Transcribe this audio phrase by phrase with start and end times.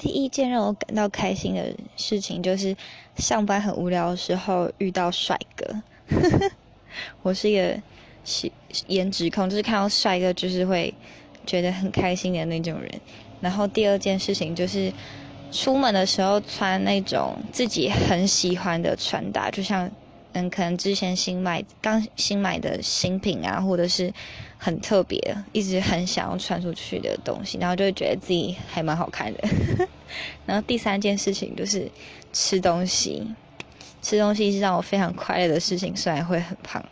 [0.00, 2.74] 第一件让我感到开心的事情就是
[3.18, 5.82] 上班很无聊的时候遇到帅哥。
[7.20, 7.78] 我是一个
[8.24, 8.50] 喜
[8.86, 10.94] 颜值控，就是看到帅哥就是会
[11.44, 12.90] 觉得很开心的那种人。
[13.40, 14.90] 然后第二件事情就是
[15.52, 19.90] 出门的时候穿那种自己很喜欢的穿搭，就像。
[20.32, 24.12] 嗯，可能之前新买刚新买的新品啊，或者是
[24.56, 25.18] 很特别，
[25.52, 29.48] 一直很想要穿出去的东西，然后就会觉得自己还蛮好看的。
[30.46, 31.90] 然后第三件事情就是
[32.32, 33.34] 吃东西，
[34.02, 36.84] 吃东西是让我非常快乐的事情，虽然会很胖。